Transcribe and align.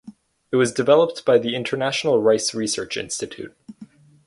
It 0.51 0.55
was 0.55 0.71
developed 0.71 1.25
by 1.25 1.37
the 1.37 1.53
International 1.55 2.19
Rice 2.19 2.55
Research 2.55 2.97
Institute. 2.97 3.55